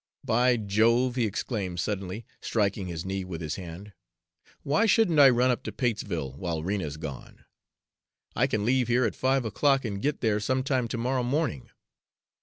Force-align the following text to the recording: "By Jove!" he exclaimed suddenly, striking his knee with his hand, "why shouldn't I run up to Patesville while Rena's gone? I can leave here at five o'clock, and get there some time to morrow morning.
"By 0.25 0.57
Jove!" 0.57 1.15
he 1.15 1.27
exclaimed 1.27 1.79
suddenly, 1.79 2.25
striking 2.41 2.87
his 2.87 3.05
knee 3.05 3.23
with 3.23 3.39
his 3.39 3.53
hand, 3.53 3.93
"why 4.63 4.87
shouldn't 4.87 5.19
I 5.19 5.29
run 5.29 5.51
up 5.51 5.61
to 5.65 5.71
Patesville 5.71 6.31
while 6.39 6.63
Rena's 6.63 6.97
gone? 6.97 7.45
I 8.35 8.47
can 8.47 8.65
leave 8.65 8.87
here 8.87 9.05
at 9.05 9.15
five 9.15 9.45
o'clock, 9.45 9.85
and 9.85 10.01
get 10.01 10.21
there 10.21 10.39
some 10.39 10.63
time 10.63 10.87
to 10.87 10.97
morrow 10.97 11.21
morning. 11.21 11.69